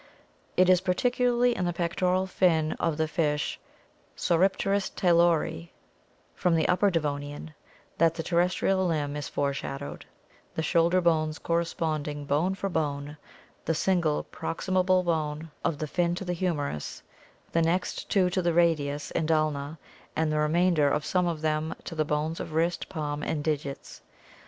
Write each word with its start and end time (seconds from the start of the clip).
It 0.57 0.67
is 0.67 0.81
particularly 0.81 1.55
in 1.55 1.65
the 1.65 1.73
pectoral 1.73 2.25
fin 2.25 2.71
of 2.79 2.97
the 2.97 3.07
fish 3.07 3.59
Saurip 4.15 4.57
terus 4.57 4.89
laylort, 4.95 4.95
Figure 4.97 5.19
141, 5.21 5.69
from 6.33 6.55
the 6.55 6.67
Upper 6.67 6.89
Devonian, 6.89 7.53
that 7.99 8.15
the 8.15 8.23
ter 8.23 8.35
restrial 8.43 8.87
limb 8.87 9.15
is 9.15 9.29
foreshadowed, 9.29 10.03
the 10.55 10.63
shoulder 10.63 11.01
bones 11.01 11.37
corresponding 11.37 12.25
bone 12.25 12.55
for 12.55 12.67
bone, 12.67 13.15
the 13.63 13.75
single 13.75 14.23
proximal 14.31 14.83
bone 15.05 15.51
of 15.63 15.77
the 15.77 15.85
fin 15.85 16.15
■to 16.15 16.25
the 16.25 16.33
humerus, 16.33 17.03
the 17.51 17.61
next 17.61 18.09
two 18.09 18.31
to 18.31 18.41
the 18.41 18.53
radius 18.53 19.11
and 19.11 19.31
ulna, 19.31 19.77
and 20.15 20.31
the 20.33 20.39
remainder, 20.39 20.91
or 20.91 21.01
some 21.01 21.27
of 21.27 21.41
them, 21.41 21.75
to 21.83 21.93
the 21.93 22.05
bones 22.05 22.39
of 22.39 22.53
wrist, 22.53 22.89
palm, 22.89 23.21
and 23.21 23.43
digits. 23.43 24.01